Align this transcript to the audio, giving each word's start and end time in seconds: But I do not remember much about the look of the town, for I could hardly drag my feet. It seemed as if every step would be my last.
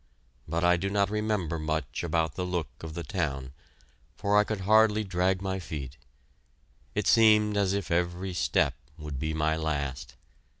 But 0.47 0.63
I 0.63 0.77
do 0.77 0.89
not 0.89 1.11
remember 1.11 1.59
much 1.59 2.03
about 2.03 2.33
the 2.33 2.43
look 2.43 2.69
of 2.81 2.95
the 2.95 3.03
town, 3.03 3.51
for 4.15 4.35
I 4.35 4.43
could 4.43 4.61
hardly 4.61 5.03
drag 5.03 5.43
my 5.43 5.59
feet. 5.59 5.97
It 6.95 7.05
seemed 7.05 7.55
as 7.55 7.73
if 7.73 7.91
every 7.91 8.33
step 8.33 8.73
would 8.97 9.19
be 9.19 9.35
my 9.35 9.55
last. 9.55 10.15